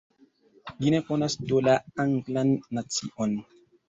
Li 0.85 0.93
ne 0.93 1.01
konas 1.09 1.35
do 1.51 1.59
la 1.65 1.75
Anglan 2.05 2.55
nacion. 2.79 3.37